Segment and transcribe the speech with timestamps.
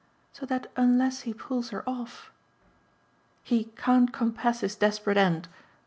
[0.33, 2.31] "So that unless he pulls her off"
[3.43, 5.47] "He can't compass his desperate end?